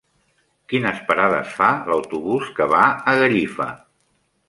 Quines 0.73 1.01
parades 1.09 1.53
fa 1.59 1.69
l'autobús 1.91 2.51
que 2.59 2.71
va 2.75 2.83
a 3.13 3.19
Gallifa? 3.25 3.73